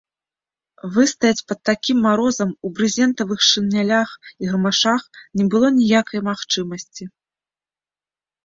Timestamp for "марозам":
2.05-2.49